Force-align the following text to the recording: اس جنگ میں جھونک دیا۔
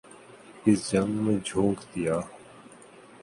اس 0.65 0.79
جنگ 0.91 1.13
میں 1.23 1.37
جھونک 1.45 1.79
دیا۔ 1.95 2.15